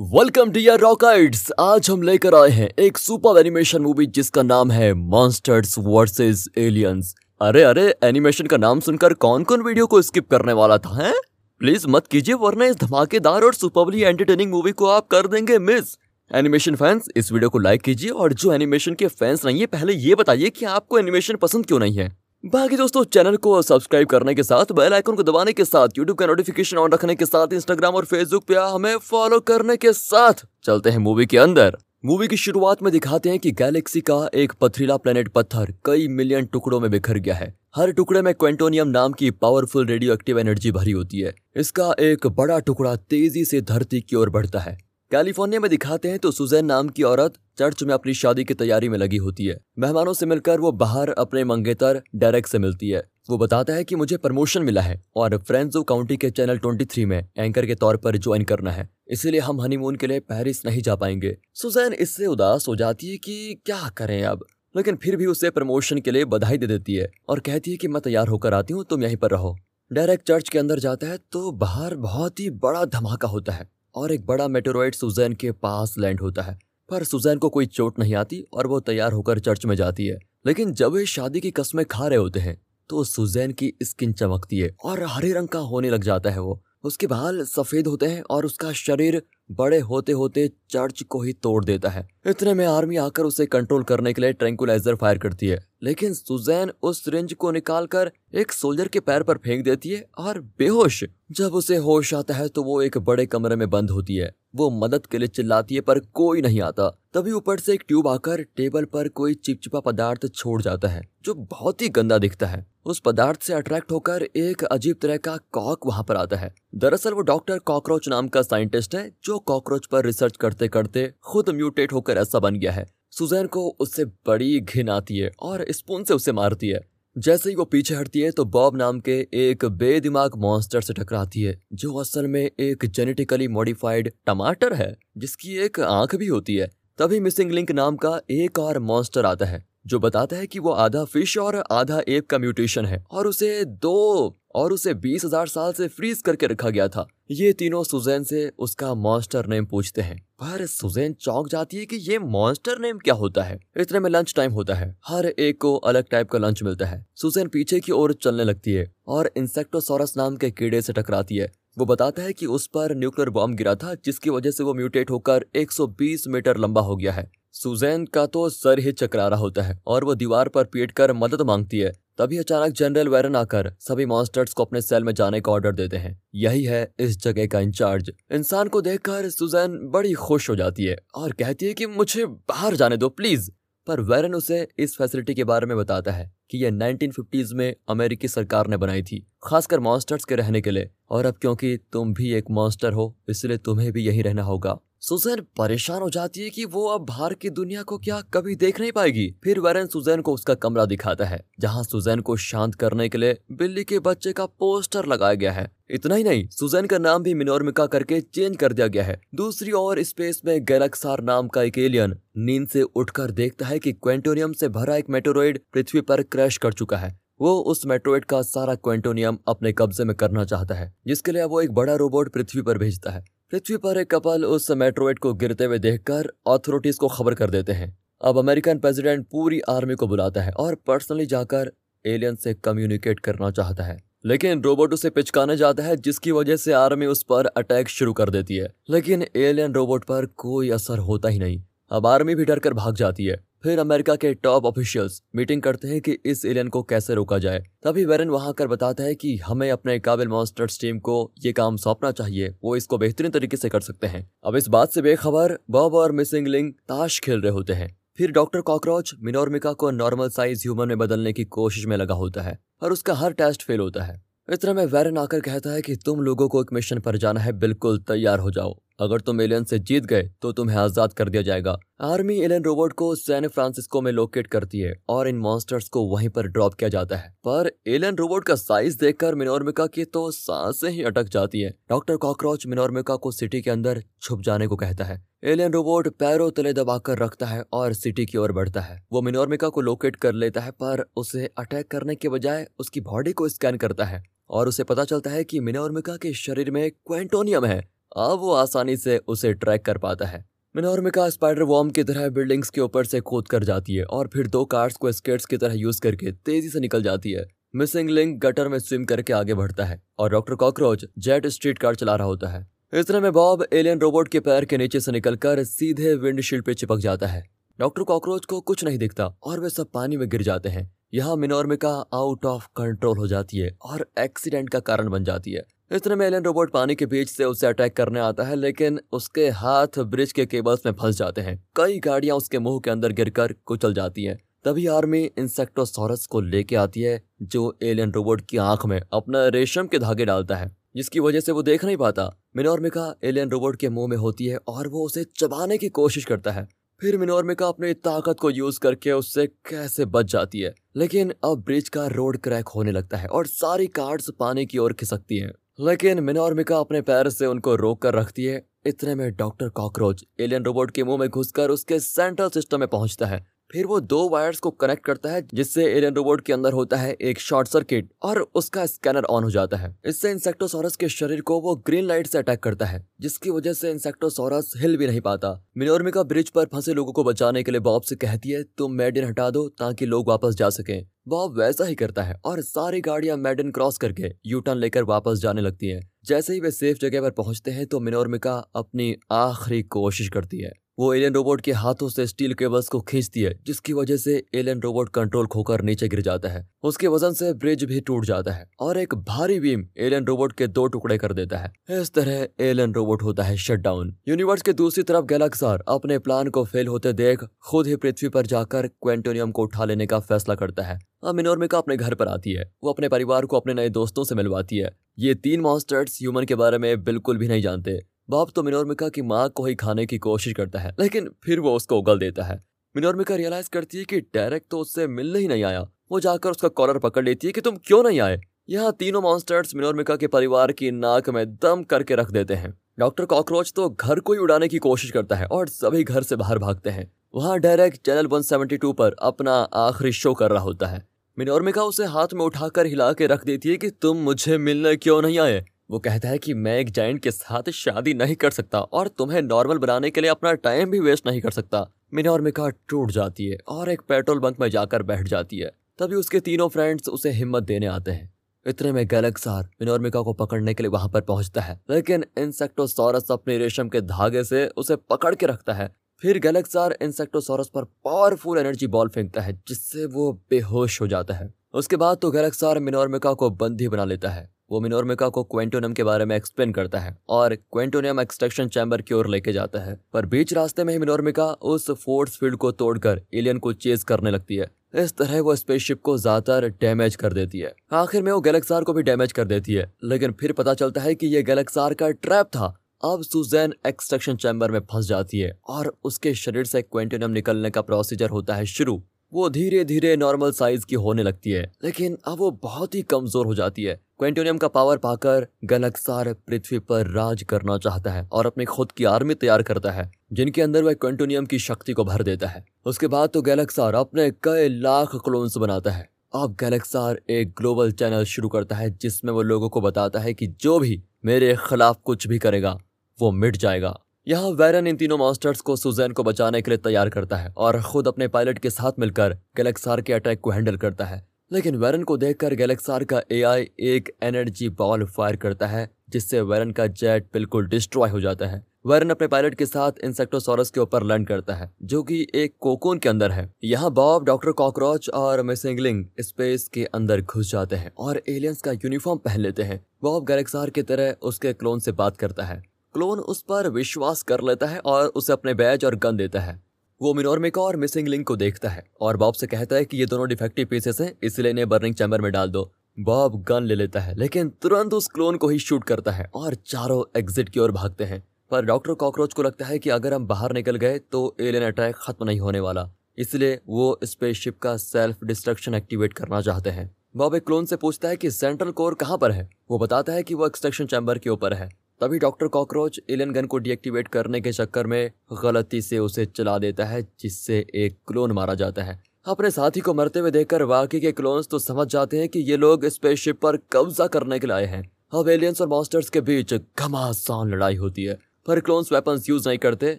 Welcome 0.00 0.50
dear 0.50 0.78
rockets 0.80 1.50
आज 1.60 1.88
हम 1.90 2.02
लेकर 2.02 2.34
आए 2.34 2.50
हैं 2.50 2.68
एक 2.78 2.98
सुपर 2.98 3.38
एनिमेशन 3.40 3.82
मूवी 3.82 4.06
जिसका 4.08 4.42
नाम 4.42 4.70
है 4.70 4.92
मॉन्स्टर्स 4.94 5.74
वर्सेस 5.78 6.44
एलियंस 6.58 7.14
अरे 7.40 7.62
अरे 7.62 7.82
एनिमेशन 8.04 8.46
का 8.46 8.56
नाम 8.56 8.80
सुनकर 8.80 9.14
कौन 9.14 9.44
कौन 9.44 9.62
वीडियो 9.62 9.86
को 9.86 10.00
स्किप 10.02 10.30
करने 10.30 10.52
वाला 10.52 10.78
था, 10.78 10.94
हैं? 10.96 11.14
प्लीज़ 11.60 11.86
मत 11.88 12.06
कीजिए, 12.06 12.34
वरना 12.34 12.64
इस 12.64 12.76
धमाकेदार 12.76 13.42
और 13.42 13.54
सुपरली 13.54 14.02
एंटरटेनिंग 14.02 14.50
मूवी 14.50 14.72
को 14.72 14.86
आप 14.86 15.06
कर 15.06 15.26
देंगे 15.26 15.58
मिस 15.58 15.96
एनिमेशन 16.30 16.74
फैंस 16.74 17.08
इस 17.16 17.32
वीडियो 17.32 17.50
को 17.50 17.58
लाइक 17.58 17.82
कीजिए 17.82 18.10
और 18.10 18.32
जो 18.32 18.52
एनिमेशन 18.52 18.94
के 18.94 19.06
फैंस 19.06 19.44
नहीं 19.46 19.60
है, 19.60 19.66
पहले 19.66 19.92
ये 19.92 20.14
बताइए 20.14 20.50
कि 20.50 20.66
आपको 20.66 20.98
एनिमेशन 20.98 21.36
पसंद 21.36 21.66
क्यों 21.66 21.78
नहीं 21.78 21.98
है। 21.98 22.10
बाकी 22.44 22.76
दोस्तों, 22.76 23.04
चैनल 23.04 23.36
को 23.36 23.62
सब्सक्राइब 23.62 24.08
करने 24.08 24.34
के 24.34 24.42
साथ, 24.42 24.72
बेल 24.72 24.94
आइकन 24.94 25.14
को 25.14 25.22
दबाने 25.22 25.52
के 25.52 25.64
साथ 25.64 25.88
यूट्यूब 25.98 26.18
का 26.18 26.26
नोटिफिकेशन 26.26 26.76
ऑन 26.76 26.92
रखने 26.92 27.14
के 27.14 27.26
साथ 27.26 27.52
इंस्टाग्राम 27.52 27.94
और 27.94 28.04
फेसबुक 28.04 28.44
पे 28.44 28.54
हमें 28.54 28.96
फॉलो 28.96 29.40
करने 29.40 29.76
के 29.76 29.92
साथ। 29.92 30.32
चलते 30.64 30.90
हैं 30.90 30.98
मूवी 30.98 31.26
के 31.26 31.38
अंदर। 31.38 31.76
मूवी 32.04 32.28
की 32.28 32.36
शुरुआत 32.36 32.82
में 32.82 32.92
दिखाते 32.92 33.28
हैं 33.28 33.38
कि 33.38 33.52
गैलेक्सी 33.52 34.00
का 34.00 34.30
एक 34.34 34.52
पथरीला 34.52 34.96
प्लेनेट 34.96 35.28
पत्थर 35.28 35.74
कई 35.84 36.08
मिलियन 36.08 36.46
टुकड़ों 36.46 36.80
में 36.80 36.90
बिखर 36.90 37.18
गया 37.18 37.34
है। 37.34 37.54
हर 37.76 37.92
टुकड़े 37.92 38.22
में 38.22 38.34
क्वेंटोनियम 38.34 38.88
नाम 38.88 39.12
की 39.12 39.30
पावरफुल 39.30 39.86
रेडियो 39.86 40.12
एक्टिव 40.12 40.38
एनर्जी 40.38 40.72
भरी 40.72 40.90
होती 40.90 41.20
है। 41.20 41.34
इसका 41.56 41.94
एक 42.00 42.26
बड़ा 42.26 42.58
टुकड़ा 42.58 42.96
तेज़ी 42.96 43.44
से 43.44 43.60
धरती 43.60 44.00
की 44.00 44.16
ओर 44.16 44.30
बढ़ता 44.30 44.58
है। 44.58 44.89
कैलिफ़ोर्निया 45.12 45.60
में 45.60 45.68
दिखाते 45.70 46.08
हैं 46.08 46.18
तो 46.18 46.30
सुजैन 46.30 46.64
नाम 46.64 46.88
की 46.88 47.02
औरत 47.02 47.34
चर्च 47.58 47.82
में 47.82 47.92
अपनी 47.94 48.12
शादी 48.14 48.44
की 48.44 48.54
तैयारी 48.54 48.88
में 48.88 48.96
लगी 48.98 49.16
होती 49.16 49.44
है। 49.44 49.58
मेहमानों 49.78 50.12
से 50.12 50.26
मिलकर 50.26 50.60
वो 50.60 50.70
बाहर 50.72 51.08
अपने 51.08 51.42
मंगेतर 51.44 52.00
डेरेक 52.16 52.46
से 52.46 52.58
मिलती 52.58 52.88
है। 52.88 53.02
वो 53.30 53.38
बताता 53.38 53.72
है 53.72 53.84
कि 53.84 53.96
मुझे 53.96 54.16
प्रमोशन 54.16 54.62
मिला 54.62 54.80
है 54.80 55.02
और 55.16 55.36
फ्रेंजो 55.38 55.82
काउंटी 55.82 56.16
के 56.16 56.30
चैनल 56.30 56.58
23 56.58 57.04
में 57.04 57.18
एंकर 57.38 57.66
के 57.66 57.74
तौर 57.74 57.96
पर 57.96 58.16
ज्वाइन 58.16 58.44
करना 58.44 58.70
है। 58.70 58.88
इसीलिए 59.08 59.40
हम 59.40 59.60
हनीमून 59.60 59.96
के 59.96 60.06
लिए 60.06 60.20
पेरिस 60.20 60.64
नहीं 60.66 60.82
जा 60.82 60.96
पाएँगे। 60.96 61.36
सुजैन 61.54 61.92
इससे 61.92 62.26
उदास 62.26 62.68
हो 62.68 62.76
जाती 62.76 63.10
है 63.10 63.16
कि 63.16 63.60
क्या 63.66 63.88
करें 63.88 64.22
अब? 64.22 64.44
लेकिन 64.74 64.96
फिर 64.96 65.16
भी 65.16 65.26
उसे 65.26 65.50
प्रमोशन 65.50 65.98
के 65.98 66.10
लिए 66.10 66.24
बधाई 66.24 66.58
दे 66.58 66.66
देती 66.66 66.94
है 66.94 67.10
और 67.28 67.40
कहती 67.40 67.70
है 67.70 67.76
कि 67.76 67.88
मैं 67.88 68.02
तैयार 68.02 68.28
होकर 68.28 68.54
आती 68.54 68.74
हूँ, 68.74 68.84
तुम 68.84 69.02
यहीं 69.02 69.16
पर 69.16 69.30
रहो। 69.30 69.56
डायरेक्ट 69.90 70.26
चर्च 70.28 70.48
के 70.48 70.58
अंदर 70.58 70.78
जाता 70.78 71.06
है 71.06 71.18
तो 71.32 71.50
बाहर 71.52 71.94
बहुत 71.96 72.40
ही 72.40 72.50
बड़ा 72.50 72.84
धमाका 72.84 73.28
होता 73.28 73.52
है। 73.52 73.79
और 73.94 74.12
एक 74.12 74.26
बड़ा 74.26 74.48
मेटेरोइड 74.48 74.94
सुजैन 74.94 75.32
के 75.32 75.52
पास 75.52 75.94
लैंड 75.98 76.20
होता 76.20 76.42
है। 76.42 76.58
पर 76.88 77.04
सुजैन 77.04 77.38
को 77.38 77.48
कोई 77.48 77.66
चोट 77.66 77.98
नहीं 77.98 78.14
आती 78.14 78.44
और 78.52 78.66
वो 78.66 78.80
तैयार 78.80 79.12
होकर 79.12 79.38
चर्च 79.38 79.66
में 79.66 79.74
जाती 79.76 80.06
है। 80.06 80.18
लेकिन 80.46 80.72
जब 80.72 80.92
वे 80.92 81.04
शादी 81.06 81.40
की 81.40 81.50
कस्में 81.50 81.84
खा 81.86 82.06
रहे 82.06 82.18
होते 82.18 82.40
हैं 82.40 82.60
तो 82.90 83.04
सुजैन 83.04 83.52
की 83.52 83.72
स्किन 83.82 84.12
चमकती 84.12 84.58
है 84.58 84.74
और 84.84 85.02
हरे 85.02 85.32
रंग 85.32 85.48
का 85.48 85.58
होने 85.58 85.90
लग 85.90 86.04
जाता 86.04 86.30
है 86.30 86.40
वो। 86.40 86.62
उसके 86.84 87.06
बाल 87.06 87.42
सफ़ेद 87.44 87.86
होते 87.86 88.06
हैं 88.06 88.22
और 88.30 88.46
उसका 88.46 88.72
शरीर 88.72 89.22
बड़े 89.50 89.78
होते 89.80 90.12
होते 90.12 90.50
चर्च 90.70 91.02
को 91.02 91.20
ही 91.22 91.32
तोड़ 91.32 91.64
देता 91.64 91.88
है। 91.88 92.08
इतने 92.26 92.54
में 92.54 92.64
आर्मी 92.66 92.96
आकर 92.96 93.22
उसे 93.22 93.46
कंट्रोल 93.46 93.82
करने 93.82 94.12
के 94.12 94.22
लिए 94.22 94.32
ट्रैंकुलाइजर 94.32 94.94
फायर 94.94 95.18
करती 95.18 95.46
है। 95.46 95.58
लेकिन 95.82 96.14
सुजैन 96.14 96.70
उस 96.82 97.04
रेंज 97.08 97.32
को 97.32 97.50
निकालकर 97.50 98.10
एक 98.34 98.52
सोल्जर 98.52 98.88
के 98.88 99.00
पैर 99.00 99.22
पर 99.22 99.38
फेंक 99.38 99.64
देती 99.64 99.88
है 99.88 100.04
और 100.18 100.40
बेहोश, 100.58 101.04
जब 101.30 101.54
उसे 101.54 101.76
होश 101.76 102.14
आता 102.14 102.34
है 102.34 102.48
तो 102.48 102.62
वो 102.62 102.80
एक 102.82 102.98
बड़े 102.98 103.26
कमरे 103.26 103.56
में 103.56 103.68
बंद 103.70 103.90
होती 103.90 104.16
है। 104.16 104.34
वो 104.56 104.70
मदद 104.70 105.06
के 105.06 105.18
लिए 105.18 105.28
चिल्लाती 105.28 105.74
है 105.74 105.80
पर 105.80 105.98
कोई 105.98 106.40
नहीं 106.42 106.60
आता। 106.60 106.88
तभी 107.14 107.32
ऊपर 107.32 107.58
से 107.58 107.72
एक 107.74 107.84
ट्यूब 107.88 108.08
आकर 108.08 108.42
टेबल 108.56 108.84
पर 108.84 109.08
कोई 109.08 109.34
चिपचिपा 109.34 109.80
पदार्थ 109.80 110.26
छोड़ 110.26 110.60
जाता 110.62 110.88
है, 110.88 111.02
जो 111.24 111.34
बहुत 111.34 111.82
ही 111.82 111.88
गंदा 111.88 112.18
दिखता 112.18 112.46
है। 112.46 112.66
उस 112.84 113.00
पदार्थ 113.00 113.42
से 113.42 113.52
अट्रैक्ट 113.52 113.92
होकर 113.92 114.22
एक 114.22 114.64
अजीब 114.64 114.96
तरह 115.02 115.16
का 115.16 115.36
कॉक 115.52 115.86
वहाँ 115.86 116.04
पर 116.04 116.16
आता 116.16 116.36
है। 116.36 116.54
दरअसल 116.74 117.12
वो 117.12 117.20
डॉक्टर 117.20 117.58
कॉकरोच 117.58 118.08
नाम 118.08 118.28
का 118.28 118.42
साइंटिस्ट 118.42 118.94
है, 118.94 119.10
जो 119.24 119.38
कॉकरोच 119.46 119.86
पर 119.86 120.04
रिसर्च 120.04 120.36
करते 120.36 120.68
करते 120.68 121.10
खुद 121.22 121.50
म्यूटेट 121.50 121.92
होकर 121.92 122.18
ऐसा 122.18 122.38
बन 122.38 122.56
गया 122.56 122.72
है। 122.72 122.86
सुजैन 123.10 123.46
को 123.46 123.68
उससे 123.80 124.04
बड़ी 124.04 124.60
घिन 124.60 124.88
आती 124.88 125.18
है 125.18 125.30
और 125.40 125.64
स्पून 125.70 126.04
से 126.04 126.14
उसे 126.14 126.32
मारती 126.32 126.68
है। 126.68 126.80
जैसे 127.16 127.48
ही 127.50 127.56
वो 127.56 127.64
पीछे 127.64 127.94
हटती 127.94 128.20
है 128.20 128.30
तो 128.30 128.44
बॉब 128.44 128.76
नाम 128.76 129.00
के 129.00 129.14
एक 129.34 129.64
बेदिमाग 129.64 130.34
मॉन्स्टर 130.36 130.80
से 130.80 130.92
टकराती 130.92 131.42
है, 131.42 131.58
जो 131.72 131.94
असल 131.94 132.26
में 132.26 132.40
एक 132.40 132.84
जेनेटिकली 132.86 133.48
मॉडिफाइड 133.48 134.12
टमाटर 134.26 134.74
है, 134.74 134.94
जिसकी 135.16 135.56
एक 135.56 135.80
आँख 135.80 136.14
भी 136.14 136.26
होती 136.26 136.56
है। 136.56 136.70
तभी 136.98 137.20
मिसिंग 137.20 137.50
लिंक 137.50 137.70
नाम 137.70 137.96
का 137.96 138.20
एक 138.30 138.58
और 138.58 138.78
मॉन्स्टर 138.78 139.26
आता 139.26 139.46
है, 139.46 139.64
जो 139.86 139.98
बताता 139.98 140.36
है 140.36 140.46
कि 140.46 140.58
वो 140.58 140.70
आधा 140.70 141.04
फ़िश 141.04 141.36
और 141.38 141.56
आधा 141.72 142.00
एप 142.08 142.26
का 142.26 142.38
म्यूटेशन 142.38 142.84
है 142.84 143.04
और 143.10 143.26
उसे 143.26 143.64
दो 143.64 144.36
और 144.54 144.72
उसे 144.72 144.94
बीस 144.94 145.24
हज़ार 145.24 145.46
साल 145.46 145.72
से 145.72 145.88
फ्रीज 145.88 146.22
करके 146.22 146.46
रखा 146.46 146.70
गया 146.70 146.88
था। 146.88 147.06
ये 147.30 147.52
तीनों 147.52 147.84
सुजैन 147.84 148.24
से 148.24 148.50
उसका 148.58 148.94
मॉन्स्टर 148.94 149.46
नेम 149.46 149.66
पूछते 149.66 150.00
हैं। 150.00 150.18
पर 150.40 150.66
सुजैन 150.66 151.12
चौंक 151.12 151.48
जाती 151.48 151.76
है 151.76 151.86
कि 151.86 151.96
ये 151.96 152.18
मॉन्स्टर 152.18 152.78
नेम 152.78 152.98
क्या 152.98 153.14
होता 153.14 153.42
है? 153.42 153.60
इतने 153.76 154.00
में 154.00 154.10
लंच 154.10 154.34
टाइम 154.36 154.52
होता 154.52 154.74
है। 154.74 154.96
हर 155.06 155.26
एक 155.26 155.60
को 155.60 155.74
अलग 155.76 156.08
टाइप 156.10 156.30
का 156.30 156.38
लंच 156.38 156.62
मिलता 156.62 156.86
है। 156.86 157.04
सुजैन 157.14 157.48
पीछे 157.48 157.80
की 157.80 157.92
ओर 157.92 158.12
चलने 158.12 158.44
लगती 158.44 158.72
है 158.72 158.90
और 159.08 159.30
इंसेक्टोसोरस 159.36 160.14
नाम 160.16 160.36
के 160.36 160.50
कीड़े 160.50 160.82
से 160.82 160.92
टकराती 160.92 161.36
है। 161.36 161.52
वो 161.78 161.86
बताता 161.86 162.22
है 162.22 162.32
कि 162.32 162.46
उस 162.46 162.66
पर 162.66 162.94
न्यूक्लियर 162.94 163.30
बॉम्ब 163.30 163.56
गिरा 163.56 163.74
था, 163.74 163.94
जिसकी 163.94 164.30
वजह 164.30 164.50
से 164.50 164.64
वो 164.64 164.74
म्यूटेट 164.74 165.10
होकर 165.10 165.44
120 165.56 166.26
मीटर 166.28 166.56
लंबा 166.56 166.80
हो 166.80 166.96
गया 166.96 167.12
है। 167.12 167.30
सुजैन 167.52 168.04
का 168.06 168.26
तो 168.26 168.48
सर 168.48 168.78
ही 168.78 168.92
चकरा 168.92 169.28
रहा 169.28 169.40
होता 169.40 169.62
है 169.62 169.78
और 169.86 170.04
वो 170.04 170.14
दीवार 170.14 170.48
पर 170.48 170.64
पीट 170.64 170.90
कर 170.90 171.12
मदद 171.12 171.42
मांगती 171.42 171.78
है। 171.78 171.92
तभी 172.20 172.38
अचानक 172.38 172.72
जनरल 172.72 173.08
वेरन 173.08 173.36
आकर 173.36 173.72
सभी 173.80 174.06
मॉन्स्टर्स 174.06 174.52
को 174.52 174.64
अपने 174.64 174.80
सेल 174.82 175.04
में 175.04 175.12
जाने 175.12 175.40
का 175.40 175.52
ऑर्डर 175.52 175.72
देते 175.72 175.96
हैं। 175.96 176.22
यही 176.34 176.64
है 176.64 176.94
इस 176.98 177.22
जगह 177.22 177.46
का 177.46 177.60
इंचार्ज 177.60 178.12
इंसान 178.32 178.68
को 178.68 178.80
देखकर 178.80 179.28
सुजैन 179.30 179.78
बड़ी 179.90 180.12
खुश 180.12 180.50
हो 180.50 180.56
जाती 180.56 180.84
है 180.84 180.98
और 181.14 181.32
कहती 181.32 181.66
है 181.66 181.74
कि 181.74 181.86
मुझे 181.86 182.26
बाहर 182.26 182.76
जाने 182.76 182.96
दो 182.96 183.08
प्लीज़ 183.08 183.50
पर 183.86 184.00
वेरन 184.00 184.34
उसे 184.34 184.68
इस 184.78 184.96
फैसिलिटी 184.96 185.34
के 185.34 185.44
बारे 185.44 185.66
में 185.66 185.76
बताता 185.76 186.12
है 186.12 186.32
कि 186.50 186.58
यह 186.58 186.70
1950s 186.70 187.52
में 187.52 187.76
अमेरिकी 187.88 188.28
सरकार 188.28 188.66
ने 188.66 188.76
बनाई 188.76 189.02
थी, 189.02 189.32
खासकर 189.42 189.80
मॉन्स्टर्स 189.80 190.24
के 190.24 190.34
रहने 190.34 190.60
के 190.60 190.70
लिए। 190.70 190.90
और 191.10 191.26
अब 191.26 191.34
क्योंकि 191.34 191.76
तुम 191.92 192.14
भी 192.14 192.32
एक 192.32 192.44
मॉन्स्टर 192.50 192.92
हो, 192.92 193.18
इसलिए 193.28 193.56
तुम्हें 193.56 193.92
भी 193.92 194.02
यही 194.02 194.22
रहना 194.22 194.42
होगा। 194.42 194.78
सुजैन 195.02 195.40
परेशान 195.58 196.02
हो 196.02 196.08
जाती 196.10 196.40
है 196.40 196.48
कि 196.50 196.64
वो 196.64 196.84
अब 196.86 197.04
बाहर 197.06 197.34
की 197.34 197.50
दुनिया 197.50 197.82
को 197.82 197.96
क्या 197.98 198.20
कभी 198.34 198.54
देख 198.56 198.80
नहीं 198.80 198.92
पाएगी। 198.92 199.26
फिर 199.44 199.60
वैरन 199.60 199.86
सुजैन 199.86 200.20
को 200.20 200.32
उसका 200.34 200.54
कमरा 200.54 200.84
दिखाता 200.84 201.24
है, 201.24 201.40
जहाँ 201.60 201.82
सुजैन 201.84 202.20
को 202.20 202.36
शांत 202.36 202.74
करने 202.74 203.08
के 203.08 203.18
लिए 203.18 203.38
बिल्ली 203.52 203.84
के 203.84 203.98
बच्चे 203.98 204.32
का 204.32 204.46
पोस्टर 204.46 205.06
लगाया 205.06 205.34
गया 205.34 205.52
है। 205.52 205.70
इतना 205.90 206.14
ही 206.14 206.24
नहीं, 206.24 206.46
सुजैन 206.48 206.86
का 206.86 206.98
नाम 206.98 207.22
भी 207.22 207.34
मिनोरमिका 207.34 207.86
करके 207.86 208.20
चेंज 208.20 208.56
कर 208.56 208.72
दिया 208.72 208.86
गया 208.86 209.04
है। 209.04 209.20
दूसरी 209.34 209.72
ओर 209.72 210.02
स्पेस 210.02 210.42
में 210.46 210.64
गैलेक्सार 210.64 211.22
नाम 211.22 211.48
का 211.48 211.62
एक 211.62 211.78
एलियन 211.78 212.16
नींद 212.36 212.68
से 212.68 212.82
उठकर 212.82 213.30
देखता 213.30 213.66
है 213.66 213.78
कि 213.78 213.92
क्वेंटोनियम 213.92 214.52
से 214.52 214.68
भरा 214.68 214.96
एक 214.96 215.10
मेटोरॉइड 215.10 215.60
पृथ्वी 215.72 216.00
पर 216.02 216.22
क्रैश 216.22 216.56
कर 216.56 216.72
चुका 216.72 216.96
है। 216.96 217.18
वो 217.40 217.58
उस 217.62 217.86
मेट्रोइड 217.86 218.24
का 218.24 218.42
सारा 218.42 218.74
क्वेंटोनियम 218.74 219.38
अपने 219.48 219.72
कब्जे 219.72 220.04
में 220.04 220.16
करना 220.16 220.44
चाहता 220.44 220.74
है, 220.74 220.92
जिसके 221.06 221.32
लिए 221.32 221.44
वो 221.44 221.60
एक 221.60 221.72
बड़ा 221.72 221.94
रोबोट 221.94 222.32
पृथ्वी 222.32 222.62
पर 222.62 222.78
भेजता 222.78 223.10
है। 223.10 223.24
पृथ्वी 223.50 223.76
पर 223.76 223.98
एक 223.98 224.10
कपल 224.10 224.44
उस 224.44 224.70
मेट्रोइड 224.70 225.18
को 225.18 225.34
गिरते 225.34 225.64
हुए 225.64 225.78
देखकर 225.78 226.26
अथॉरिटीज 226.48 226.96
को 226.96 227.08
खबर 227.08 227.34
कर 227.34 227.50
देते 227.50 227.72
हैं। 227.72 227.98
अब 228.24 228.38
अमेरिकन 228.38 228.78
प्रेसिडेंट 228.78 229.26
पूरी 229.26 229.60
आर्मी 229.60 229.94
को 229.94 230.06
बुलाता 230.06 230.42
है 230.42 230.52
और 230.52 230.74
पर्सनली 230.74 231.26
जाकर 231.26 231.72
एलियन 232.06 232.36
से 232.36 232.54
कम्युनिकेट 232.54 233.20
करना 233.20 233.50
चाहता 233.50 233.84
है। 233.84 234.02
लेकिन 234.24 234.60
रोबोट 234.60 234.94
उसे 234.94 235.10
पिचकाने 235.10 235.56
जाता 235.56 235.82
है, 235.82 235.96
जिसकी 235.96 236.30
वजह 236.30 236.56
से 236.56 236.72
आर्मी 236.72 237.06
उस 237.06 237.22
पर 237.22 237.46
अटैक 237.46 237.88
शुरू 237.88 238.12
कर 238.12 238.30
देती 238.30 238.56
है। 238.56 238.74
लेकिन 238.90 239.24
एलियन 239.36 239.72
रोबोट 239.72 240.04
पर 240.04 240.26
कोई 240.26 240.70
असर 240.70 240.98
होता 240.98 241.28
ही 241.28 241.38
नहीं। 241.38 241.62
अब 241.90 242.06
आर्मी 242.06 242.34
भी 242.34 242.44
डर 242.44 242.58
कर 242.58 242.72
भाग 242.72 242.94
जाती 242.94 243.24
है। 243.24 243.49
फिर 243.64 243.78
अमेरिका 243.78 244.14
के 244.16 244.32
टॉप 244.34 244.64
ऑफिशियल्स 244.64 245.20
मीटिंग 245.36 245.62
करते 245.62 245.88
हैं 245.88 246.00
कि 246.00 246.16
इस 246.24 246.44
एलियन 246.44 246.68
को 246.68 246.82
कैसे 246.82 247.14
रोका 247.14 247.38
जाए। 247.38 247.58
तभी 247.84 248.04
वेरन 248.04 248.28
वहाँ 248.28 248.52
कर 248.52 248.66
बताता 248.66 249.04
है 249.04 249.14
कि 249.14 249.36
हमें 249.36 249.70
अपने 249.70 249.98
काबिल 249.98 250.28
मॉन्स्टर्स 250.28 250.80
टीम 250.80 250.98
को 250.98 251.32
ये 251.44 251.52
काम 251.52 251.76
सौंपना 251.76 252.10
चाहिए, 252.12 252.54
वो 252.64 252.76
इसको 252.76 252.98
बेहतरीन 252.98 253.30
तरीके 253.30 253.56
से 253.56 253.68
कर 253.68 253.80
सकते 253.80 254.06
हैं। 254.06 254.30
अब 254.44 254.56
इस 254.56 254.68
बात 254.68 254.92
से 254.92 255.02
बेखबर 255.02 255.58
बॉब 255.70 255.94
और 255.94 256.12
मिसिंग 256.12 256.46
लिंग 256.46 256.72
ताश 256.88 257.20
खेल 257.20 257.40
रहे 257.40 257.52
होते 257.52 257.72
हैं। 257.72 257.96
फिर 258.16 258.32
डॉक्टर 258.32 258.60
कॉकरोच 258.60 259.14
मिनोरमिका 259.20 259.72
को 259.72 259.90
नॉर्मल 259.90 260.28
साइज़ 260.28 260.62
ह्यूमन 260.62 260.88
में 260.88 260.98
बदलने 260.98 261.32
की 261.32 261.44
कोशिश 261.44 261.86
में 261.86 261.96
लगा 261.96 262.14
होता 262.14 262.42
है 262.42 262.58
और 262.82 262.92
उसका 262.92 263.14
हर 263.14 263.32
टेस्ट 263.32 263.62
फेल 263.62 263.80
होता 263.80 264.02
है। 264.02 264.22
इस 264.48 264.58
तरह 264.58 264.74
में 264.74 264.84
वैरन 264.84 265.18
आकर 265.18 265.40
कहता 265.40 265.70
है 265.70 265.82
कि 265.82 265.94
तुम 265.96 266.20
लोगों 266.20 266.48
को 266.48 266.60
एक 266.60 266.72
मिशन 266.72 266.98
पर 266.98 267.16
जाना 267.16 267.40
है, 267.40 267.52
बिल्कुल 267.52 267.98
तैयार 267.98 268.38
हो 268.38 268.50
जाओ। 268.50 268.74
अगर 269.00 269.20
तुम 269.20 269.40
एलियन 269.40 269.64
से 269.64 269.78
जीत 269.80 270.04
गए 270.04 270.22
तो 270.42 270.52
तुम्हें 270.52 270.76
आज़ाद 270.76 271.12
कर 271.12 271.28
दिया 271.28 271.42
जाएगा। 271.42 271.76
आर्मी 272.02 272.38
एलियन 272.38 272.64
रोबोट 272.64 272.92
को 272.92 273.14
सैन 273.16 273.46
फ्रांसिस्को 273.48 274.00
में 274.00 274.10
लोकेट 274.12 274.46
करती 274.46 274.78
है 274.78 274.92
और 275.08 275.28
इन 275.28 275.38
मॉन्स्टर्स 275.38 275.88
को 275.88 276.02
वहीं 276.06 276.28
पर 276.28 276.46
ड्रॉप 276.46 276.74
किया 276.74 276.88
जाता 276.88 277.16
है। 277.16 277.30
पर 277.44 277.70
एलियन 277.88 278.16
रोबोट 278.16 278.44
का 278.44 278.54
साइज़ 278.56 278.98
देखकर 278.98 279.34
मिनोरमिका 279.34 279.86
की 279.86 280.04
तो 280.06 280.30
साँसें 280.30 280.88
ही 280.88 281.02
अटक 281.02 281.28
जाती 281.28 281.60
है। 281.60 281.70
डॉक्टर 281.90 282.16
कॉकरोच 282.16 282.66
मिनोरमिका 282.66 283.16
को 283.16 283.30
सिटी 283.30 283.60
के 283.62 283.70
अंदर 283.70 284.02
छुप 284.22 284.42
जाने 284.42 284.66
को 284.66 284.76
कहता 284.76 285.04
है। 285.04 285.22
एलियन 285.44 285.72
रोबोट 285.72 286.08
पैरों 286.18 286.50
तले 286.50 286.72
दबाकर 286.72 287.18
रखता 287.18 287.46
है 287.46 287.62
और 287.72 287.92
सिटी 287.92 288.26
की 288.26 288.38
ओर 288.38 288.52
बढ़ता 288.52 288.80
है। 288.80 289.00
वो 289.12 289.22
मिनोरमिका 289.22 289.68
को 289.68 289.80
लोकेट 289.80 290.16
कर 290.16 290.32
लेता 290.34 290.60
है, 290.60 290.70
पर 290.72 291.04
उसे 291.16 291.48
अटैक 291.58 291.90
करने 291.90 292.14
के 292.14 292.28
बजाय 292.28 292.66
उसकी 292.78 293.00
बॉडी 293.02 293.32
को 293.32 293.48
स्कैन 293.48 293.76
करता 293.76 294.04
है 294.04 294.22
और 294.50 294.68
उसे 294.68 294.84
पता 294.84 295.04
चलता 295.04 295.30
है 295.30 295.44
कि 295.44 295.60
मिनोरमिका 295.60 296.16
के 296.16 296.32
शरीर 296.34 296.70
में 296.70 296.90
क्वेंटोनियम 296.90 297.64
है। 297.64 297.80
अब 298.16 298.38
वो 298.38 298.52
आसानी 298.52 298.96
से 298.96 299.16
उसे 299.18 299.52
ट्रैक 299.52 299.84
कर 299.84 299.98
पाता 299.98 300.26
है। 300.26 300.44
मिनोर्मिका 300.74 301.28
स्पाइडर 301.30 301.62
वॉर्म 301.62 301.90
की 301.90 302.02
तरह 302.04 302.28
बिल्डिंग्स 302.28 302.70
के 302.70 302.80
ऊपर 302.80 303.04
से 303.04 303.20
खोद 303.20 303.48
कर 303.48 303.64
जाती 303.64 303.94
है 303.94 304.04
और 304.04 304.28
फिर 304.28 304.46
दो 304.46 304.64
कार्स 304.64 304.96
को 304.96 305.12
स्केट्स 305.12 305.46
की 305.46 305.56
तरह 305.56 305.74
यूज़ 305.74 306.00
करके 306.00 306.32
तेज़ी 306.32 306.68
से 306.68 306.80
निकल 306.80 307.02
जाती 307.02 307.32
है। 307.32 307.46
मिसिंग 307.74 308.10
लिंक 308.10 308.38
गटर 308.42 308.68
में 308.68 308.78
स्विम 308.78 309.04
करके 309.04 309.32
आगे 309.32 309.54
बढ़ता 309.54 309.84
है 309.84 310.00
और 310.18 310.30
Doctor 310.30 310.54
Cockroach 310.54 311.04
jet 311.18 311.46
street 311.46 311.78
car 311.78 311.94
चला 311.94 312.16
रहा 312.16 312.26
होता 312.26 312.48
है। 312.48 312.66
इतने 312.92 313.20
में 313.20 313.32
बॉब 313.32 313.64
एलियन 313.72 313.98
रोबोट 313.98 314.28
के 314.28 314.40
पैर 314.40 314.64
के 314.64 314.78
नीचे 314.78 315.00
से 315.00 315.12
निकलकर 315.12 315.64
सीधे 315.64 316.14
विंडशील्ड 316.14 316.64
पे 316.64 316.74
चिपक 316.74 316.98
जाता 316.98 317.26
है। 317.26 317.48
डॉक्टर 317.78 318.02
कॉकरोच 318.02 318.44
को 318.44 318.60
कुछ 318.60 318.84
नहीं 318.84 318.98
दिखता 318.98 319.26
और 319.42 319.60
वे 319.60 319.70
सब 319.70 319.90
पानी 319.90 320.16
में 320.16 320.28
गिर 320.28 320.42
जाते 320.42 320.68
हैं। 320.68 320.90
यहाँ 321.14 321.36
मिनोर्मिका 321.36 321.90
आउट 322.14 322.46
ऑफ़ 322.46 322.66
कंट्रोल 322.76 323.18
हो 323.18 323.26
जाती 323.26 323.58
है 323.58 323.76
और 323.82 324.06
एक्सीडेंट 324.18 324.70
का 324.70 324.80
कारण 324.80 325.08
बन 325.08 325.24
जाती 325.24 325.52
है। 325.52 325.64
इतने 325.92 326.14
में 326.14 326.26
एलियन 326.26 326.42
रोबोट 326.42 326.70
पानी 326.72 326.94
के 326.94 327.06
बीच 327.06 327.28
से 327.28 327.44
उसे 327.44 327.66
अटैक 327.66 327.96
करने 327.96 328.20
आता 328.20 328.42
है, 328.42 328.56
लेकिन 328.56 329.00
उसके 329.12 329.48
हाथ 329.48 329.86
ब्रिज 329.98 330.32
के 330.32 330.46
केबल्स 330.46 330.86
में 330.86 330.92
फंस 330.92 331.16
जाते 331.16 331.40
हैं। 331.40 331.68
कई 331.76 331.98
गाड़ियाँ 331.98 332.36
उसके 332.36 332.58
मुँह 332.58 332.80
के 332.84 332.90
अंदर 332.90 333.12
गिरकर 333.12 333.52
कुचल 333.52 333.94
जाती 333.94 334.24
हैं। 334.24 334.38
तभी 334.64 334.86
आर्मी 334.86 335.30
इंसेक्टोसोरस 335.38 336.26
को 336.26 336.40
लेके 336.40 336.76
आती 336.76 337.00
है, 337.00 337.22
जो 337.42 337.78
एलियन 337.82 338.12
रोबोट 338.12 338.40
की 338.40 338.56
आँख 338.56 338.86
में 338.86 339.02
अपना 339.12 339.46
रेशम 339.48 339.86
के 339.86 339.98
धागे 339.98 340.24
डालता 340.24 340.56
है, 340.56 340.76
जिसकी 340.96 341.20
वजह 341.20 341.40
से 341.40 341.52
वो 341.52 341.62
देख 341.62 341.84
नहीं 341.84 341.96
पाता। 341.96 342.30
मिनोर्मिका 342.56 343.14
एलियन 343.24 343.50
रोबोट 343.50 343.76
के 343.76 343.88
मुँह 343.88 344.08
में 344.08 344.16
होती 344.16 344.46
है 344.46 344.58
और 344.68 344.88
वो 344.88 345.06
उसे 345.06 345.24
चबाने 345.24 345.78
की 345.78 345.88
कोशिश 345.88 346.24
करता 346.24 346.50
है। 346.50 346.68
फिर 347.00 347.18
मिनोर्मिका 347.18 347.66
अपनी 347.66 347.94
ताकत 347.94 348.36
को 348.40 348.50
यूज़ 348.50 348.80
करके 348.80 349.12
उससे 349.12 349.46
कैसे 349.46 350.04
बच 350.04 350.32
जाती 350.32 350.60
है? 350.60 350.74
लेकिन 350.96 351.32
अब 351.44 351.62
ब्रिज 351.64 351.88
का 351.88 352.06
रोड 352.06 352.36
क्रैक 352.36 352.68
होने 352.68 352.92
लगता 352.92 353.16
है 353.16 353.26
और 353.26 353.46
सारी 353.46 353.86
कार्ड्स 353.86 354.30
पानी 354.40 354.66
की 354.66 354.78
ओर 354.78 354.92
खिसकती 354.92 355.38
हैं। 355.38 355.52
लेकिन 355.80 356.20
मिनोरमिका 356.20 356.78
अपने 356.78 357.00
पैर 357.00 357.28
से 357.28 357.46
उनको 357.46 357.74
रोक 357.74 358.02
कर 358.02 358.14
रखती 358.14 358.44
है। 358.44 358.66
इतने 358.86 359.14
में 359.14 359.36
डॉक्टर 359.36 359.68
कॉकरोच, 359.68 360.24
एलियन 360.40 360.64
रोबोट 360.64 360.90
के 360.90 361.04
मुँह 361.04 361.18
में 361.18 361.28
घुसकर 361.28 361.70
उसके 361.70 362.00
सेंट्रल 362.00 362.48
सिस्टम 362.48 362.80
में 362.80 362.88
पहुँचता 362.88 363.26
है। 363.26 363.46
फिर 363.70 363.86
वो 363.86 363.98
दो 364.00 364.28
वायर्स 364.28 364.58
को 364.58 364.70
कनेक्ट 364.72 365.04
करता 365.04 365.30
है, 365.30 365.46
जिससे 365.54 365.84
एलियन 365.86 366.14
रोबोट 366.14 366.40
के 366.40 366.52
अंदर 366.52 366.72
होता 366.72 366.96
है 366.96 367.12
एक 367.12 367.40
शॉर्ट 367.40 367.68
सर्किट 367.68 368.08
और 368.22 368.40
उसका 368.54 368.86
स्कैनर 368.86 369.24
ऑन 369.24 369.44
हो 369.44 369.50
जाता 369.50 369.76
है। 369.76 369.94
इससे 370.06 370.30
इंसेक्टोसोरस 370.30 370.96
के 370.96 371.08
शरीर 371.08 371.40
को 371.40 371.60
वो 371.60 371.74
ग्रीन 371.86 372.04
लाइट 372.04 372.26
से 372.26 372.38
अटैक 372.38 372.62
करता 372.62 372.86
है, 372.86 373.06
जिसकी 373.20 373.50
वजह 373.50 373.72
से 373.72 373.90
इंसेक्टोसोरस 373.90 374.72
हिल 374.76 374.96
भी 374.96 375.06
नहीं 375.06 375.20
पाता। 375.20 375.52
मिनोर्मिका 375.76 376.22
ब्रिज 376.22 376.50
पर 376.50 376.64
फंसे 376.64 376.94
लोगों 376.94 377.12
को 377.12 377.24
बचाने 377.24 377.62
के 377.62 377.70
लिए 377.70 377.80
बॉब 377.80 378.02
से 378.02 378.16
कहती 378.16 378.50
है, 378.50 378.62
तुम 378.78 378.92
मेडिन 378.92 379.24
हटा 379.24 379.50
दो 379.50 379.68
ताकि 379.68 380.06
लोग 380.06 380.28
वापस 380.28 380.54
जा 380.54 380.70
सके। 380.70 381.00
बॉब 381.28 381.58
वैसा 381.58 381.84
ही 381.84 381.94
करता 381.94 382.22
है 382.22 382.34
और 382.44 382.60
सारी 382.60 383.00
गाड़ियाँ 383.00 383.36
मेडिन 383.36 383.70
क्रॉस 383.70 383.98
करके 383.98 384.32
यू 384.46 384.60
टर्न 384.60 384.78
लेकर 384.78 385.02
वापस 385.04 385.38
जाने 385.38 385.60
लगती 385.60 385.88
है। 385.88 386.00
जैसे 386.24 386.52
ही 386.52 386.60
वे 386.60 386.70
सेफ़ 386.70 386.98
जगह 386.98 387.20
पर 387.20 387.30
पहुँचते 387.30 387.70
हैं 387.70 387.86
तो 387.86 388.00
मिनोर्मिका 388.00 388.54
अपनी 388.74 389.14
आखिरी 389.32 389.82
कोशिश 389.82 390.28
करती 390.28 390.58
है। 390.58 390.72
वो 391.00 391.14
एलियन 391.14 391.34
रोबोट 391.34 391.60
के 391.60 391.72
हाथों 391.72 392.08
से 392.08 392.26
स्टील 392.26 392.52
केबल्स 392.54 392.88
को 392.88 393.00
खींचती 393.00 393.40
है, 393.40 393.54
जिसकी 393.66 393.92
वजह 393.92 394.16
से 394.16 394.44
एलियन 394.54 394.80
रोबोट 394.80 395.08
कंट्रोल 395.08 395.46
खोकर 395.46 395.82
नीचे 395.82 396.08
गिर 396.08 396.20
जाता 396.20 396.48
है। 396.48 396.68
उसके 396.82 397.08
वज़न 397.08 397.32
से 397.32 397.52
ब्रिज 397.52 397.84
भी 397.84 398.00
टूट 398.00 398.24
जाता 398.24 398.52
है 398.52 398.68
और 398.80 398.98
एक 398.98 399.14
भारी 399.14 399.60
बीम 399.60 399.86
एलियन 399.98 400.24
रोबोट 400.24 400.52
के 400.52 400.66
दो 400.66 400.86
टुकड़े 400.86 401.18
कर 401.18 401.32
देता 401.32 401.58
है। 401.58 401.72
इस 401.90 402.12
तरह 402.14 402.46
एलियन 402.60 402.94
रोबोट 402.94 403.22
होता 403.22 403.42
है 403.42 403.56
शट 403.56 403.78
डाउन 403.78 404.14
यूनिवर्स 404.28 404.62
के 404.62 404.72
दूसरी 404.72 405.04
तरफ़ 405.04 405.24
गैलेक्सार 405.24 405.84
अपने 405.88 406.18
प्लान 406.18 406.50
को 406.50 406.64
फेल 406.64 406.86
होते 406.86 407.12
देख 407.12 407.44
खुद 407.60 407.86
ही 407.86 407.96
पृथ्वी 407.96 408.28
पर 408.28 408.46
जाकर 408.46 408.86
क्वेंटोनियम 408.86 409.50
को 409.50 409.62
उठा 409.62 409.84
लेने 409.84 410.06
का 410.06 410.20
फैसला 410.20 410.54
करता 410.54 410.82
है। 410.82 410.98
अब 411.24 411.68
अपने 411.74 411.96
घर 411.96 412.14
पर 412.14 412.28
आती 412.28 412.52
है। 412.52 412.70
वो 412.84 412.92
अपने 412.92 413.08
परिवार 413.08 413.46
को 413.46 413.56
अपने 413.56 413.74
नए 413.74 413.88
दोस्तों 413.88 414.24
से 414.24 414.34
मिलवाती 414.34 414.76
है। 414.76 414.96
ये 415.18 415.34
तीन 415.34 415.60
मॉन्स्टर्स 415.60 416.18
ह्यूमन 416.22 416.44
के 416.44 416.54
बारे 416.54 416.78
में 416.78 417.04
बिल्कुल 417.04 417.38
भी 417.38 417.48
नहीं 417.48 417.62
जानते। 417.62 418.09
बॉब 418.30 418.50
तो 418.54 418.62
मिनोरमिका 418.62 419.08
की 419.08 419.22
माँ 419.22 419.48
को 419.48 419.64
ही 419.64 419.74
खाने 419.74 420.06
की 420.06 420.18
कोशिश 420.18 420.52
करता 420.52 420.78
है, 420.78 420.94
लेकिन 421.00 421.28
फिर 421.44 421.60
वो 421.60 421.74
उसको 421.76 421.98
उगल 421.98 422.18
देता 422.18 422.42
है। 422.42 422.64
मिनोर्मिका 422.96 423.34
रियलाइज़ 423.34 423.68
करती 423.70 423.98
है 423.98 424.04
कि 424.04 424.20
डायरेक्ट 424.20 424.66
तो 424.70 424.78
उससे 424.78 425.06
मिलने 425.06 425.38
ही 425.38 425.48
नहीं 425.48 425.64
आया। 425.64 425.80
वो 426.12 426.20
जाकर 426.20 426.50
उसका 426.50 426.68
कॉलर 426.68 426.98
पकड़ 426.98 427.24
लेती 427.24 427.46
है 427.46 427.52
कि 427.52 427.60
तुम 427.60 427.76
क्यों 427.76 428.02
नहीं 428.02 428.20
आए? 428.20 428.40
यहाँ 428.68 428.92
तीनों 428.92 429.22
मॉन्स्टर्स 429.22 429.74
मिनोरमिका 429.74 430.16
के 430.16 430.26
परिवार 430.26 430.72
की 430.72 430.90
नाक 430.90 431.30
में 431.30 431.44
दम 431.56 431.82
करके 431.82 432.14
रख 432.14 432.30
देते 432.30 432.54
हैं। 432.54 432.72
डॉक्टर 432.98 433.24
कॉकरोच 433.24 433.72
तो 433.76 433.88
घर 433.90 434.20
को 434.20 434.32
ही 434.32 434.38
उड़ाने 434.38 434.68
की 434.68 434.78
कोशिश 434.78 435.10
करता 435.10 435.36
है 435.36 435.46
और 435.46 435.68
सभी 435.68 436.04
घर 436.04 436.22
से 436.22 436.36
बाहर 436.36 436.58
भागते 436.58 436.90
हैं। 436.90 437.10
वहाँ 437.34 437.58
डायरेक्ट 437.58 438.06
चैनल 438.06 438.26
172 438.26 438.92
पर 438.92 439.16
अपना 439.22 439.54
आखिरी 439.74 440.12
शो 440.12 440.34
कर 440.34 440.50
रहा 440.50 440.62
होता 440.62 440.86
है। 440.86 441.06
मिनोर्मिका 441.38 441.82
उसे 441.82 442.04
हाथ 442.04 442.34
में 442.34 442.44
उठाकर 442.44 442.86
हिला 442.86 443.12
के 443.12 443.26
रख 443.26 443.44
देती 443.44 443.68
है 443.68 443.76
कि 443.76 443.90
तुम 443.90 444.16
मुझे 444.16 444.58
मिलने 444.58 444.96
क्यों 444.96 445.22
नहीं 445.22 445.38
आए? 445.38 445.64
वो 445.90 445.98
कहता 445.98 446.28
है 446.28 446.38
कि 446.38 446.54
मैं 446.54 446.78
एक 446.78 446.90
जाइंट 446.90 447.22
के 447.22 447.30
साथ 447.30 447.70
शादी 447.70 448.14
नहीं 448.14 448.34
कर 448.34 448.50
सकता 448.50 448.80
और 448.80 449.08
तुम्हें 449.08 449.42
नॉर्मल 449.42 449.78
बनाने 449.78 450.10
के 450.10 450.20
लिए 450.20 450.30
अपना 450.30 450.52
टाइम 450.52 450.90
भी 450.90 451.00
वेस्ट 451.00 451.26
नहीं 451.26 451.40
कर 451.40 451.50
सकता। 451.50 451.92
मिनोर्मिका 452.14 452.68
टूट 452.68 453.10
जाती 453.10 453.46
है 453.46 453.58
और 453.68 453.90
एक 453.90 454.02
पेट्रोल 454.08 454.38
बंक 454.38 454.60
में 454.60 454.70
जाकर 454.70 455.02
बैठ 455.02 455.28
जाती 455.28 455.58
है। 455.58 455.72
तभी 455.98 456.14
उसके 456.14 456.40
तीनों 456.40 456.68
फ्रेंड्स 456.68 457.08
उसे 457.08 457.30
हिम्मत 457.30 457.62
देने 457.62 457.86
आते 457.86 458.10
हैं। 458.10 458.34
इतने 458.66 458.92
में 458.92 459.06
गैलेक्सार 459.06 459.64
मिनोर्मिका 459.64 460.20
को 460.20 460.32
पकड़ने 460.32 460.74
के 460.74 460.82
लिए 460.82 460.90
वहाँ 460.90 461.08
पर 461.08 461.20
पहुँचता 461.20 461.60
है। 461.60 461.80
लेकिन 461.90 462.24
इंसेक्टोसोरस 462.38 463.30
अपने 463.30 463.58
रेशम 463.58 463.88
के 463.88 464.00
धागे 464.00 464.44
से 464.44 464.66
उसे 464.66 464.96
पकड़ 464.96 465.34
के 465.34 465.46
रखता 465.46 465.72
है। 465.72 465.96
फिर 466.18 466.38
गैलेक्सार 466.38 466.98
इंसेक्टोसोरस 467.02 467.68
पर 467.68 467.84
पावरफुल 467.84 468.58
एनर्जी 468.58 468.86
बॉल 468.86 469.08
फेंकता 469.08 469.40
है, 469.40 469.62
जिससे 469.68 470.06
वो 470.06 470.32
बेहोश 470.50 471.00
हो 471.00 471.06
जाता 471.06 471.34
है। 471.34 471.54
उसके 471.74 471.96
बाद 471.96 472.18
तो 472.18 472.30
गैलेक्सार 472.30 472.78
मिनोर्मिका 472.78 473.32
को 473.32 473.50
बंदी 473.50 473.88
बना 473.88 474.04
लेता 474.04 474.28
है। 474.28 474.59
वो 474.70 474.80
मिनोरमिका 474.80 475.28
को 475.28 475.42
क्वेंटोनियम 475.44 475.92
के 475.92 476.04
बारे 476.04 476.24
में 476.24 476.34
एक्सप्लेन 476.36 476.72
करता 476.72 476.98
है 476.98 477.16
और 477.28 477.54
क्वेंटोनियम 477.54 478.20
एक्सट्रैक्शन 478.20 478.68
चैम्बर 478.68 479.02
की 479.02 479.14
ओर 479.14 479.28
लेके 479.28 479.52
जाता 479.52 479.80
है। 479.80 479.98
पर 480.12 480.26
बीच 480.26 480.52
रास्ते 480.54 480.84
में 480.84 480.92
ही 480.92 480.98
मिनोर्मिका 480.98 481.46
उस 481.46 481.90
फोर्स 481.96 482.36
फ़ील्ड 482.36 482.56
को 482.56 482.70
तोड़कर 482.72 483.20
एलियन 483.34 483.58
को 483.58 483.72
चेज 483.74 484.04
करने 484.04 484.30
लगती 484.30 484.56
है। 484.56 484.70
इस 484.94 485.16
तरह 485.16 485.40
वो 485.40 485.56
स्पेसशिप 485.56 486.00
को 486.02 486.16
ज़्यादातर 486.18 486.68
डैमेज 486.80 487.16
कर 487.16 487.32
देती 487.32 487.58
है। 487.58 487.74
आखिर 487.92 488.22
में 488.22 488.32
वो 488.32 488.40
गैलेक्सार 488.40 488.84
को 488.84 488.92
भी 488.92 489.02
डैमेज 489.02 489.32
कर 489.32 489.44
देती 489.44 489.74
है, 489.74 489.92
लेकिन 490.04 490.32
फिर 490.32 490.52
पता 490.52 490.74
चलता 490.74 491.00
है 491.00 491.14
कि 491.14 491.26
ये 491.26 491.42
गैलेक्सार 491.42 491.94
का 491.94 492.10
ट्रैप 492.10 492.46
था। 492.46 492.74
अब 493.04 493.22
सुजैन 493.22 493.74
एक्सट्रैक्शन 493.86 494.36
चैम्बर 494.36 494.70
में 494.70 494.80
फंस 494.82 495.06
जाती 495.06 495.38
है 495.38 495.52
और 495.68 495.92
उसके 496.04 496.34
शरीर 496.36 496.64
से 496.64 496.82
क्वेंटोनियम 496.82 497.30
निकलने 497.30 497.70
का 497.70 497.82
प्रोसीजर 497.82 498.30
होता 498.30 498.54
है 498.54 498.66
शुरू। 498.68 499.02
वो 499.32 499.48
धीरे 499.50 499.84
धीरे 499.84 500.16
नॉर्मल 500.16 500.52
साइज़ 500.52 500.84
की 500.86 500.96
होने 500.96 501.22
लगती 501.22 501.50
है, 501.50 501.62
लेकिन 501.84 502.16
अब 502.24 502.38
वो 502.38 502.50
बहुत 502.62 502.94
ही 502.94 503.02
कमज़ोर 503.04 503.46
हो 503.46 503.54
जाती 503.54 503.82
है। 503.82 504.00
क्वेंटोनियम 504.20 504.58
का 504.58 504.68
पावर 504.68 504.96
पाकर 504.96 505.46
गैलेक्सार 505.64 506.32
पृथ्वी 506.46 506.78
पर 506.78 507.06
राज 507.06 507.42
करना 507.42 507.76
चाहता 507.78 508.10
है 508.10 508.26
और 508.32 508.46
अपनी 508.46 508.64
खुद 508.64 508.90
की 508.92 509.04
आर्मी 509.04 509.34
तैयार 509.34 509.62
करता 509.62 509.90
है, 509.90 510.10
जिनके 510.32 510.62
अंदर 510.62 510.82
वह 510.82 510.94
क्वेंटोनियम 510.94 511.46
की 511.46 511.58
शक्ति 511.58 511.92
को 511.92 512.04
भर 512.04 512.22
देता 512.22 512.48
है। 512.48 512.64
उसके 512.86 513.06
बाद 513.06 513.28
तो 513.28 513.42
गैलेक्सार 513.42 513.94
अपने 513.94 514.30
कई 514.42 514.68
लाख 514.68 515.14
क्लोन्स 515.24 515.56
बनाता 515.56 515.90
है। 515.90 516.08
अब 516.34 516.56
गैलेक्सार 516.60 517.20
एक 517.30 517.54
ग्लोबल 517.58 517.92
चैनल 517.92 518.24
शुरू 518.24 518.48
करता 518.48 518.76
है, 518.76 518.90
जिसमें 518.90 519.32
वो 519.32 519.42
लोगों 519.42 519.68
को 519.68 519.80
बताता 519.80 520.20
है 520.20 520.34
कि 520.34 520.46
जो 520.60 520.78
भी 520.78 521.02
मेरे 521.24 521.54
खिलाफ 521.68 522.00
कुछ 522.04 522.26
भी 522.26 522.38
करेगा, 522.38 522.76
वो 523.18 523.30
मिट 523.32 523.56
जाएगा। 523.56 523.98
यहाँ 524.26 524.50
वैरन 524.50 524.86
इन 524.86 524.96
तीनों 524.96 525.18
मास्टर्स 525.18 525.60
को 525.60 525.76
सुजैन 525.76 526.12
को 526.12 526.24
बचाने 526.24 526.62
के 526.62 526.70
लिए 526.70 526.78
तैयार 526.78 527.08
करता 527.08 527.36
है 527.36 527.52
और 527.56 527.82
खुद 527.82 528.08
अपने 528.08 528.28
पायलट 528.28 528.58
के 528.58 528.70
साथ 528.70 528.98
मिलकर 528.98 529.38
गैलेक्सार 529.56 530.00
के 530.00 530.12
अटैक 530.12 530.40
को 530.40 530.50
हैंडल 530.50 530.76
करता 530.76 531.04
है। 531.04 531.29
लेकिन 531.52 531.76
वैरन 531.76 532.02
को 532.02 532.16
देखकर 532.16 532.54
गैलेक्सार 532.54 533.04
का 533.04 533.22
एआई 533.32 533.70
एक 533.80 534.10
एनर्जी 534.22 534.68
बॉल 534.68 535.04
फायर 535.04 535.36
करता 535.36 535.66
है, 535.66 535.90
जिससे 536.10 536.40
वैरन 536.40 536.70
का 536.70 536.86
जेट 536.86 537.26
बिल्कुल 537.32 537.66
डिस्ट्रॉय 537.66 538.10
हो 538.10 538.20
जाता 538.20 538.46
है। 538.46 538.64
वैरन 538.86 539.10
अपने 539.10 539.26
पायलट 539.28 539.54
के 539.54 539.66
साथ 539.66 539.92
इंसेक्टोसोरस 540.04 540.70
के 540.70 540.80
ऊपर 540.80 541.02
लैंड 541.02 541.26
करता 541.26 541.54
है, 541.54 541.70
जो 541.82 542.02
कि 542.02 542.26
एक 542.34 542.54
कोकोन 542.60 542.98
के 542.98 543.08
अंदर 543.08 543.30
है। 543.30 543.52
यहाँ 543.64 543.90
बॉब 543.90 544.24
डॉक्टर 544.24 544.52
कॉकरोच 544.52 545.10
और 545.10 545.42
मिसिंगलिंग 545.42 546.04
स्पेस 546.20 546.68
के 546.68 546.84
अंदर 546.84 547.20
घुस 547.20 547.50
जाते 547.50 547.76
हैं 547.76 547.92
और 547.98 548.22
एलियंस 548.28 548.62
का 548.62 548.72
यूनिफॉर्म 548.72 549.18
पहन 549.18 549.40
लेते 549.40 549.62
हैं। 549.62 549.84
बॉब 550.02 550.26
गैलेक्सार 550.26 550.70
की 550.70 550.82
तरह 550.82 551.14
उसके 551.22 551.52
क्लोन 551.52 551.78
से 551.78 551.92
बात 551.92 552.16
करता 552.16 552.44
है। 552.44 552.62
क्लोन 552.94 553.18
उस 553.18 553.42
पर 553.42 553.68
विश्वास 553.68 554.22
कर 554.22 554.40
लेता 554.40 554.66
है 554.66 554.78
और 554.78 555.06
उसे 555.06 555.32
अपने 555.32 555.54
बैज 555.54 555.84
और 555.84 555.96
गन 555.96 556.16
देता 556.16 556.40
है। 556.40 556.69
वो 557.02 557.14
मिनोर 557.14 557.38
मिनोर्मिका 557.38 557.62
और 557.62 557.76
मिसिंग 557.76 558.08
लिंक 558.08 558.26
को 558.26 558.36
देखता 558.36 558.68
है 558.68 558.84
और 559.00 559.16
बॉब 559.16 559.34
से 559.34 559.46
कहता 559.46 559.76
है 559.76 559.84
कि 559.84 559.96
ये 559.96 560.06
दोनों 560.06 560.28
डिफेक्टिव 560.28 560.66
पीसेस 560.66 561.00
हैं, 561.00 561.18
इसलिए 561.22 561.50
इन्हें 561.50 561.68
बर्निंग 561.68 561.94
चैम्बर 561.94 562.20
में 562.20 562.32
डाल 562.32 562.50
दो। 562.50 562.72
बॉब 563.00 563.42
गन 563.42 563.62
ले 563.62 563.74
लेता 563.74 564.00
है, 564.00 564.14
लेकिन 564.14 564.48
तुरंत 564.48 564.94
उस 564.94 565.08
क्लोन 565.08 565.36
को 565.36 565.48
ही 565.48 565.58
शूट 565.58 565.84
करता 565.84 566.10
है 566.10 566.30
और 566.34 566.54
चारों 566.54 567.18
एग्जिट 567.18 567.48
की 567.48 567.60
ओर 567.60 567.72
भागते 567.72 568.04
हैं। 568.04 568.28
पर 568.50 568.64
डॉक्टर 568.64 568.94
कॉकरोच 568.94 569.32
को 569.32 569.42
लगता 569.42 569.66
है 569.66 569.78
कि 569.78 569.90
अगर 569.90 570.14
हम 570.14 570.26
बाहर 570.26 570.52
निकल 570.52 570.76
गए 570.76 570.98
तो 570.98 571.36
एलियन 571.40 571.64
अटैक 571.64 571.96
खत्म 571.96 572.26
नहीं 572.26 572.40
होने 572.40 572.60
वाला। 572.60 572.90
इसलिए 573.18 573.60
वो 573.68 574.00
स्पेसशिप 574.04 574.58
का 574.58 574.76
सेल्फ 574.76 575.24
डिस्ट्रक्शन 575.24 575.74
एक्टिवेट 575.74 576.12
करना 576.12 576.40
चाहते 576.40 576.70
हैं। 576.70 576.96
बॉब 577.16 577.34
एक 577.34 577.46
क्लोन 577.46 577.64
से 577.64 577.76
पूछता 577.76 578.08
है 578.08 578.16
कि 578.16 578.30
सेंट्रल 578.30 578.70
कोर 578.70 578.94
कहाँ 578.94 579.18
पर 579.18 579.30
है? 579.30 579.50
वो 579.70 579.78
बताता 579.78 580.12
है 580.12 580.22
कि 580.22 580.34
वो 580.34 580.46
एक्सट्रक्शन 580.46 580.86
चैम्बर 580.86 581.18
के 581.18 581.30
ऊपर 581.30 581.52
है। 581.52 581.79
तभी 582.00 582.18
डॉक्टर 582.18 582.48
कॉकरोच 582.48 582.98
एलियन 583.10 583.32
गन 583.32 583.46
को 583.46 583.58
डीएक्टिवेट 583.58 584.06
करने 584.08 584.40
के 584.40 584.52
चक्कर 584.52 584.86
में 584.86 585.10
गलती 585.42 585.80
से 585.82 585.98
उसे 585.98 586.24
चला 586.26 586.56
देता 586.58 586.84
है, 586.84 587.02
जिससे 587.20 587.58
एक 587.74 587.96
क्लोन 588.08 588.32
मारा 588.32 588.54
जाता 588.54 588.82
है। 588.82 589.02
अपने 589.26 589.50
साथी 589.50 589.80
को 589.80 589.94
मरते 589.94 590.18
हुए 590.18 590.30
देखकर 590.30 590.62
वाकई 590.62 591.00
के 591.00 591.10
क्लोन्स 591.12 591.48
तो 591.48 591.58
समझ 591.58 591.86
जाते 591.86 592.18
हैं 592.18 592.28
कि 592.28 592.40
ये 592.40 592.56
लोग 592.56 592.86
स्पेसशिप 592.86 593.40
पर 593.40 593.56
कब्जा 593.72 594.06
करने 594.06 594.38
के 594.38 594.46
लिए 594.46 594.66
हैं। 594.66 594.82
अब 595.12 595.28
एलियंस 595.28 595.60
और 595.60 595.68
मॉन्स्टर्स 595.68 596.08
के 596.10 596.20
बीच 596.20 596.54
घमासान 596.54 597.50
लड़ाई 597.50 597.76
होती 597.76 598.04
है, 598.04 598.18
पर 598.46 598.60
क्लोन्स 598.60 598.92
वेपन्स 598.92 599.28
यूज़ 599.28 599.48
नहीं 599.48 599.58
करते, 599.58 599.98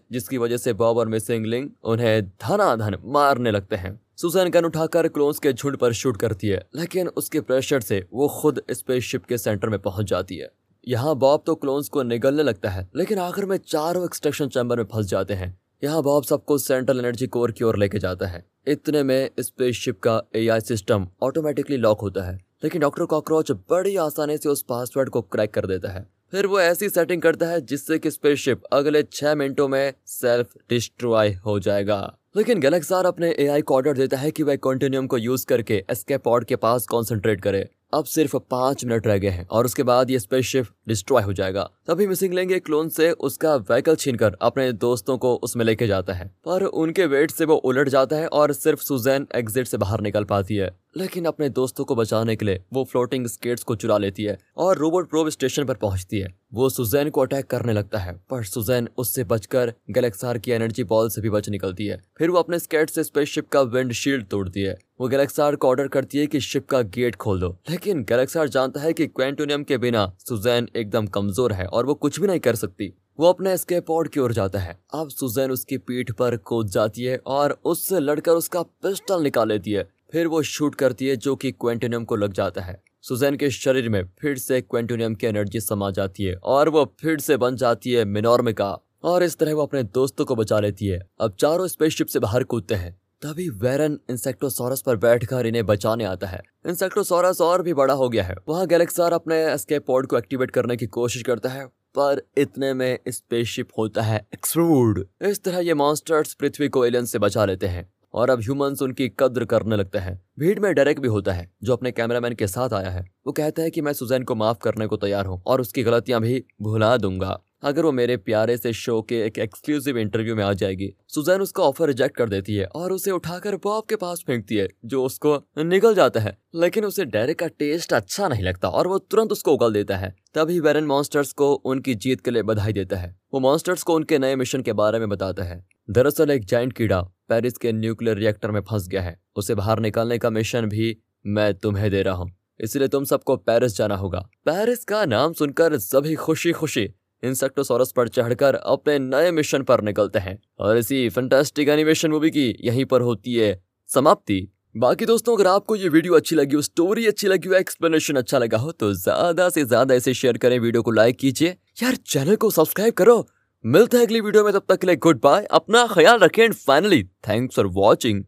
जिसकी 0.11 0.37
वजह 0.37 0.57
से 0.57 0.73
बॉब 0.73 0.97
और 0.97 1.07
मिसिंग 1.07 1.45
लिंग 1.45 1.69
उन्हें 1.83 2.23
धनाधन 2.23 2.97
मारने 3.07 3.51
लगते 3.51 3.75
हैं। 3.75 3.99
सुजैन 4.17 4.49
गन 4.49 4.65
उठाकर 4.65 5.07
क्लोन्स 5.09 5.39
के 5.39 5.53
झुंड 5.53 5.77
पर 5.77 5.93
शूट 5.93 6.17
करती 6.17 6.47
है, 6.47 6.65
लेकिन 6.75 7.07
उसके 7.09 7.41
प्रेशर 7.41 7.81
से 7.81 8.03
वो 8.13 8.27
खुद 8.31 8.61
स्पेसशिप 8.71 9.25
के 9.25 9.37
सेंटर 9.37 9.69
में 9.69 9.79
पहुँच 9.79 10.09
जाती 10.09 10.37
है। 10.37 10.49
यहाँ 10.87 11.15
बॉब 11.15 11.43
तो 11.45 11.53
क्लोन्स 11.55 11.89
को 11.89 12.03
निगलने 12.03 12.43
लगता 12.43 12.69
है, 12.69 12.89
लेकिन 12.95 13.17
आखिर 13.19 13.45
में 13.45 13.57
चारों 13.57 14.03
एक्सट्रैक्शन 14.05 14.47
चैम्बर 14.47 14.77
में 14.77 14.85
फंस 14.93 15.05
जाते 15.05 15.33
हैं। 15.33 15.57
यहाँ 15.83 16.01
बॉब 16.03 16.23
सबको 16.23 16.57
सेंट्रल 16.57 16.99
एनर्जी 16.99 17.27
कोर 17.27 17.51
की 17.51 17.63
ओर 17.63 17.77
लेके 17.77 17.99
जाता 17.99 18.27
है। 18.27 18.43
इतने 18.67 19.03
में 19.03 19.29
स्पेसशिप 19.39 19.99
का 19.99 20.21
एआई 20.35 20.59
सिस्टम 20.59 21.07
ऑटोमेटिकली 21.23 21.77
लॉक 21.77 22.01
होता 22.01 22.23
है, 22.23 22.35
लेकिन 22.63 22.81
डॉक्टर 22.81 23.05
कॉकरोच 23.05 23.51
बड़ी 23.51 23.95
आसानी 23.97 24.37
से 24.37 24.49
उस 24.49 24.61
पासवर्ड 24.69 25.09
को 25.09 25.21
क्रैक 25.21 25.53
कर 25.53 25.65
देता 25.65 25.89
है। 25.89 26.05
फिर 26.31 26.45
वो 26.47 26.59
ऐसी 26.59 26.89
सेटिंग 26.89 27.21
करता 27.21 27.47
है 27.47 27.59
जिससे 27.61 27.97
कि 27.99 28.11
स्पेसशिप 28.11 28.63
अगले 28.73 29.03
छह 29.03 29.35
मिनटों 29.35 29.67
में 29.67 29.93
सेल्फ 30.07 30.53
डिस्ट्रॉय 30.69 31.33
हो 31.45 31.59
जाएगा। 31.59 31.99
लेकिन 32.37 32.59
गैलेक्सार 32.59 33.05
अपने 33.05 33.33
एआई 33.39 33.61
को 33.61 33.75
ऑर्डर 33.75 33.93
देता 33.93 34.17
है 34.17 34.31
कि 34.31 34.43
वह 34.43 34.55
कॉन्टिन्यूम 34.57 35.07
को 35.07 35.17
यूज़ 35.17 35.45
करके 35.45 35.83
एस्केप 35.91 36.23
पॉड 36.23 36.45
के 36.45 36.55
पास 36.55 36.85
कॉन्सेंट्रेट 36.85 37.41
करे। 37.41 37.69
अब 37.93 38.05
सिर्फ़ 38.05 38.37
पाँच 38.37 38.85
मिनट 38.85 39.07
रह 39.07 39.17
गए 39.17 39.29
हैं 39.29 39.47
और 39.47 39.65
उसके 39.65 39.83
बाद 39.83 40.11
ये 40.11 40.19
स्पेसशिप 40.19 40.65
डिस्ट्रॉय 40.87 41.23
हो 41.23 41.33
जाएगा। 41.33 41.71
तभी 41.87 42.07
मिसिंग 42.07 42.33
लेंगे 42.33 42.59
क्लोन 42.59 42.89
से, 42.89 43.11
उसका 43.11 43.55
व्हीकल 43.55 43.95
छीनकर 43.95 44.37
अपने 44.41 44.71
दोस्तों 44.71 45.17
को 45.17 45.35
उसमें 45.35 45.65
लेके 45.65 45.87
जाता 45.87 46.13
है। 46.13 46.27
पर 46.45 46.63
उनके 46.63 47.05
वेट 47.05 47.31
से 47.31 47.45
वो 47.45 47.55
उलट 47.55 47.89
जाता 47.89 48.15
है 48.15 48.27
और 48.27 48.53
सिर्फ़ 48.53 48.83
सुजैन 48.83 49.27
एग्जिट 49.35 49.67
से 49.67 49.77
बाहर 49.77 50.01
निकल 50.01 50.23
पाती 50.23 50.55
है। 50.55 50.81
लेकिन 50.97 51.25
अपने 51.25 51.49
दोस्तों 51.49 51.85
को 51.85 51.95
बचाने 51.95 52.35
के 52.35 52.45
लिए 52.45 52.63
वो 52.73 52.83
फ्लोटिंग 52.83 53.27
स्केट्स 53.27 53.63
को 53.63 53.75
चुरा 53.75 53.97
लेती 53.97 54.23
है 54.23 54.37
और 54.57 54.77
रोबोट 54.77 55.09
प्रोब 55.09 55.29
स्टेशन 55.29 55.65
पर 55.65 55.73
पहुँचती 55.73 56.19
है। 56.19 56.35
वो 56.53 56.69
सुजैन 56.69 57.09
को 57.09 57.21
अटैक 57.21 57.45
करने 57.45 57.73
लगता 57.73 57.99
है, 57.99 58.13
पर 58.29 58.43
सुजैन 58.43 58.89
उससे 58.97 59.23
बचकर 59.23 59.73
गैलेक्सार 59.89 60.37
की 60.37 60.51
एनर्जी 60.51 60.83
बॉल 60.83 61.09
से 61.09 61.21
भी 61.21 61.29
बच 61.29 61.49
निकलती 61.49 61.85
है। 61.85 62.01
फिर 62.17 62.29
वो 62.29 62.39
अपने 62.39 62.59
स्केट 62.59 62.89
से 62.89 63.03
स्पेसशिप 63.03 63.49
का 63.49 63.61
विंड 63.61 63.91
शील्ड 63.91 64.25
तोड़ती 64.25 64.61
है। 64.61 64.77
वो 65.01 65.07
गैलेक्सार 65.07 65.55
को 65.55 65.67
ऑर्डर 65.67 65.87
करती 65.87 66.17
है 66.17 66.25
कि 66.27 66.39
शिप 66.39 66.67
का 66.69 66.81
गेट 66.81 67.15
खोल 67.15 67.39
दो। 67.39 67.47
लेकिन 67.69 68.03
गैलेक्सार 68.03 68.47
जानता 68.47 68.81
है 68.81 68.93
कि 68.93 69.07
क्वेंटोनियम 69.07 69.63
के 69.63 69.77
बिना 69.77 70.05
सुजैन 70.19 70.67
एकदम 70.75 71.07
कमज़ोर 71.07 71.53
है 71.53 71.65
और 71.65 71.85
वो 71.85 71.93
कुछ 71.93 72.19
भी 72.19 72.27
नहीं 72.27 72.39
कर 72.39 72.55
सकती। 72.55 72.91
वो 73.19 73.29
अपने 73.29 73.55
स्केपॉड 73.57 74.07
की 74.07 74.19
ओर 74.19 74.33
जाता 74.33 74.59
है। 74.59 74.77
अब 74.93 75.09
सुजैन 75.09 75.51
उसकी 75.51 75.77
पीठ 75.77 76.11
पर 76.11 76.37
कूद 76.37 76.67
जाती 76.67 77.03
है 77.03 77.17
और 77.27 77.57
उससे 77.65 77.99
लड़कर 77.99 78.31
उसका 78.31 78.61
पिस्टल 78.61 79.23
निकाल 79.23 79.49
लेती 79.49 79.71
है। 79.71 79.89
फिर 80.11 80.27
वो 80.27 80.41
शूट 80.43 80.75
करती 80.75 81.07
है 81.07 81.15
जो 81.15 81.35
कि 81.35 81.51
क्वेंटोनियम 81.51 82.05
को 82.05 82.15
लग 82.15 82.33
जाता 82.33 82.61
है। 82.61 82.81
सुजैन 83.01 83.35
के 83.35 83.49
शरीर 83.49 83.89
में 83.89 84.03
फिर 84.19 84.37
से 84.37 84.61
क्वेंटोनियम 84.61 85.15
की 85.15 85.27
एनर्जी 85.27 85.59
समा 85.59 85.91
जाती 85.91 86.23
है 86.23 86.35
और 86.35 86.69
वो 86.69 86.85
फिर 87.01 87.19
से 87.19 87.37
बन 87.37 87.55
जाती 87.55 87.91
है 87.91 88.05
मिनोर्मिका 88.05 88.71
और 89.03 89.23
इस 89.23 89.37
तरह 89.37 89.53
वो 89.53 89.61
अपने 89.61 89.83
दोस्तों 89.83 90.25
को 90.25 90.35
बचा 90.35 90.59
लेती 90.59 90.87
है। 90.87 91.07
अब 91.21 91.35
चारों 91.39 91.67
स्पेसशिप 91.67 92.07
से 92.07 92.19
बाहर 92.19 92.43
कूदते 92.43 92.75
हैं। 92.75 93.00
तभी 93.21 93.47
वेरन 93.61 93.97
इंसेक्टोसोरस 94.09 94.81
पर 94.81 94.95
बैठकर 94.97 95.45
इन्हें 95.45 95.65
बचाने 95.65 96.03
आता 96.03 96.27
है। 96.27 96.41
इंसेक्टोसोरस 96.67 97.41
और 97.41 97.61
भी 97.61 97.73
बड़ा 97.73 97.93
हो 97.93 98.07
गया 98.09 98.23
है। 98.23 98.35
वहाँ 98.49 98.65
गैलेक्सार 98.67 99.13
अपने 99.13 99.35
एस्केप 99.43 99.85
पॉड 99.87 100.07
को 100.07 100.17
एक्टिवेट 100.17 100.51
करने 100.51 100.77
की 100.77 100.85
कोशिश 100.87 101.23
करता 101.23 101.49
है, 101.49 101.65
पर 101.65 102.21
इतने 102.37 102.73
में 102.73 102.99
स्पेसशिप 103.07 103.67
होता 103.77 104.01
है 104.01 104.17
एक्सप्लोड 104.33 105.05
इस 105.21 105.43
तरह 105.43 105.59
ये 105.59 105.73
मॉन्स्टर्स 105.73 106.33
पृथ्वी 106.33 106.69
को 106.69 106.85
एलियन 106.85 107.05
से 107.05 107.19
बचा 107.19 107.45
लेते 107.45 107.67
हैं, 107.67 107.87
और 108.13 108.29
अब 108.29 108.39
ह्यूमंस 108.39 108.81
उनकी 108.81 109.09
कद्र 109.19 109.45
करने 109.45 109.75
लगते 109.75 109.97
हैं। 109.97 110.19
भीड़ 110.39 110.59
में 110.59 110.73
डायरेक्ट 110.73 111.01
भी 111.01 111.07
होता 111.07 111.33
है, 111.33 111.49
जो 111.63 111.73
अपने 111.73 111.91
कैमरामैन 111.91 112.35
के 112.35 112.47
साथ 112.47 112.73
आया 112.73 112.89
है। 112.89 113.05
वो 113.27 113.33
कहता 113.33 113.61
है 113.61 113.69
कि 113.69 113.81
मैं 113.81 113.93
सुजैन 113.93 114.23
को 114.23 114.35
माफ़ 114.35 114.57
करने 114.57 114.87
को 114.87 114.97
तैयार 114.97 115.25
हूँ, 115.25 115.41
और 115.47 115.61
उसकी 115.61 115.83
गलतियाँ 115.83 116.21
भी 116.21 116.43
भुला 116.61 116.95
दूँगा। 116.97 117.39
अगर 117.63 117.85
वो 117.85 117.91
मेरे 117.91 118.17
प्यारे 118.17 118.57
से 118.57 118.73
शो 118.73 119.01
के 119.01 119.21
एक 119.21 119.39
एक्सक्लूसिव 119.39 119.97
इंटरव्यू 119.97 120.35
में 120.35 120.43
आ 120.43 120.53
जाएगी, 120.53 120.93
सुजैन 121.07 121.41
उसका 121.41 121.63
ऑफ़र 121.63 121.87
रिजेक्ट 121.87 122.17
कर 122.17 122.29
देती 122.29 122.55
है 122.55 122.65
और 122.65 122.91
उसे 122.91 123.11
उठाकर 123.11 123.55
बॉब 123.55 123.83
के 123.89 123.95
पास 123.95 124.23
फेंकती 124.27 124.55
है, 124.55 124.67
जो 124.85 125.03
उसको 125.03 125.37
निकल 125.57 125.95
जाता 125.95 126.19
है। 126.19 126.37
लेकिन 126.55 126.85
उसे 126.85 127.05
डेरे 127.05 127.33
का 127.33 127.47
टेस्ट 127.47 127.93
अच्छा 127.93 128.27
नहीं 128.27 128.43
लगता 128.43 128.69
और 128.69 128.87
वो 128.87 128.97
तुरंत 128.97 129.31
उसको 129.31 129.53
उगल 129.53 129.73
देता 129.73 129.97
है। 129.97 130.15
तभी 130.33 130.59
वेरन 130.59 130.83
मॉन्स्टर्स 130.83 131.31
को 131.33 131.53
उनकी 131.53 131.95
जीत 131.95 132.21
के 132.21 132.31
लिए 132.31 132.43
बधाई 132.43 132.73
देता 132.73 132.97
है। 132.97 133.15
वो 133.33 133.39
मॉन्स्टर्स 133.39 133.83
को 133.83 133.95
उनके 133.95 134.19
नए 134.19 134.35
मिशन 134.35 134.61
के 134.61 134.73
बारे 134.73 134.99
में 134.99 135.09
बताता 135.09 135.43
है। 135.43 135.65
दरअसल 135.89 136.31
एक 136.31 136.45
जाइंट 136.45 136.73
कीड़ा 136.73 137.01
पेरिस 137.01 137.57
के 137.57 137.71
न्यूक्लियर 137.71 138.17
रिएक्टर 138.17 138.51
में 138.51 138.61
फंस 138.61 138.87
गया 138.87 139.01
है। 139.01 139.19
उसे 139.35 139.55
बाहर 139.55 139.79
निकालने 139.79 140.17
का 140.17 140.29
मिशन 140.29 140.65
भी 140.65 140.97
मैं 141.25 141.53
तुम्हें 141.53 141.91
दे 141.91 142.01
रहा 142.01 142.15
हूँ। 142.15 142.31
इसलिए 142.59 142.87
तुम 142.87 143.03
सबको 143.03 143.35
पेरिस 143.37 143.77
जाना 143.77 143.95
होगा। 143.95 144.19
पेरिस 144.45 144.83
का 144.83 145.05
नाम 145.05 145.33
सुनकर 145.33 145.77
सभी 145.77 146.15
खुशी 146.15 146.51
खुशी 146.51 146.89
इंसेक्टोसोरस 147.23 147.91
पर 147.91 148.07
चढ़कर 148.09 148.55
अपने 148.55 148.97
नए 148.99 149.31
मिशन 149.31 149.63
पर 149.63 149.81
निकलते 149.83 150.19
हैं। 150.19 150.37
और 150.59 150.77
इसी 150.77 151.07
फंटास्टिक 151.09 151.69
एनिमेशन 151.69 152.11
मूवी 152.11 152.31
की 152.31 152.47
यहीं 152.63 152.85
पर 152.85 153.01
होती 153.01 153.35
है 153.35 153.59
समाप्ति। 153.89 154.47
बाकी 154.75 155.05
दोस्तों, 155.05 155.35
अगर 155.35 155.47
आपको 155.47 155.75
ये 155.75 155.89
वीडियो 155.89 156.13
अच्छी 156.15 156.35
लगी 156.35 156.55
हो 156.55 156.61
स्टोरी 156.61 157.05
अच्छी 157.07 157.27
लगी 157.27 157.49
हो 157.49 157.55
एक्सप्लेनेशन 157.55 158.15
अच्छा 158.15 158.37
लगा 158.39 158.57
हो 158.57 158.71
तो 158.73 158.93
ज़्यादा 158.95 159.49
से 159.49 159.63
ज़्यादा 159.65 159.95
इसे 159.95 160.13
शेयर 160.13 160.37
करें 160.37 160.57
वीडियो 160.59 160.81
को 160.81 160.91
लाइक 160.93 161.17
कीजिए। 161.19 161.55
यार 161.83 161.95
चैनल 162.07 162.35
को 162.35 162.49
सब्सक्राइब 162.51 162.93
करो। 162.93 163.25
मिलते 163.63 163.97
हैं 163.97 164.05
अगली 164.05 164.21
वीडियो 164.21 164.43
में, 164.43 164.51
तब 164.53 164.63
तक 164.69 164.79
के 164.81 164.87
लिए 164.87 164.95
गुड 164.97 165.19
बाय 165.23 165.43
अपना 165.51 165.85
ख्याल 165.87 166.19
रखें। 166.19 166.43
And 166.43 166.53
finally 166.55 167.03
thanks 167.27 167.55
for 167.55 167.67
watching 167.73 168.23